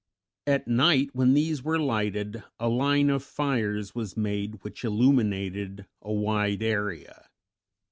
At 0.47 0.67
night, 0.67 1.11
when 1.13 1.35
these 1.35 1.61
were 1.61 1.77
lighted, 1.77 2.43
a 2.59 2.69
line 2.69 3.11
of 3.11 3.21
fires 3.21 3.93
was 3.93 4.17
made 4.17 4.55
which 4.63 4.83
illuminated 4.83 5.85
a 6.01 6.11
wide 6.11 6.63
area. 6.63 7.29